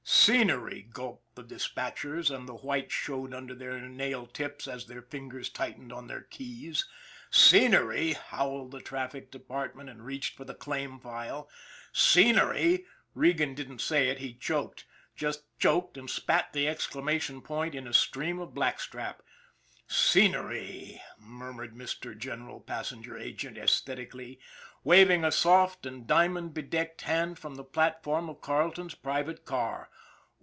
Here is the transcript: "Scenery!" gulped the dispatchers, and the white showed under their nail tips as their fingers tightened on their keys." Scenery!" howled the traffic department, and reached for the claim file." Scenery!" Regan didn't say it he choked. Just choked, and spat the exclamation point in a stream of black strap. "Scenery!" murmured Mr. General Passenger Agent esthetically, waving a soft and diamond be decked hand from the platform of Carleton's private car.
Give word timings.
"Scenery!" 0.21 0.83
gulped 0.93 1.35
the 1.35 1.43
dispatchers, 1.43 2.29
and 2.29 2.47
the 2.47 2.55
white 2.57 2.91
showed 2.91 3.33
under 3.33 3.55
their 3.55 3.79
nail 3.79 4.27
tips 4.27 4.67
as 4.67 4.85
their 4.85 5.01
fingers 5.01 5.49
tightened 5.49 5.91
on 5.91 6.05
their 6.05 6.21
keys." 6.21 6.87
Scenery!" 7.31 8.13
howled 8.29 8.69
the 8.71 8.81
traffic 8.81 9.31
department, 9.31 9.89
and 9.89 10.05
reached 10.05 10.37
for 10.37 10.45
the 10.45 10.53
claim 10.53 10.99
file." 10.99 11.49
Scenery!" 12.11 12.85
Regan 13.15 13.55
didn't 13.55 13.81
say 13.81 14.09
it 14.09 14.19
he 14.19 14.35
choked. 14.35 14.85
Just 15.15 15.43
choked, 15.57 15.97
and 15.97 16.09
spat 16.09 16.53
the 16.53 16.67
exclamation 16.67 17.41
point 17.41 17.73
in 17.73 17.87
a 17.87 17.93
stream 17.93 18.37
of 18.39 18.53
black 18.53 18.79
strap. 18.79 19.23
"Scenery!" 19.87 21.01
murmured 21.17 21.73
Mr. 21.75 22.15
General 22.17 22.59
Passenger 22.59 23.17
Agent 23.17 23.57
esthetically, 23.57 24.39
waving 24.83 25.23
a 25.25 25.31
soft 25.31 25.85
and 25.85 26.05
diamond 26.07 26.53
be 26.53 26.61
decked 26.61 27.01
hand 27.01 27.39
from 27.39 27.55
the 27.55 27.63
platform 27.63 28.29
of 28.29 28.41
Carleton's 28.41 28.95
private 28.95 29.45
car. 29.45 29.89